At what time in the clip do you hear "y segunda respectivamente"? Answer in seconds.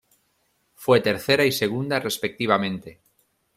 1.45-3.01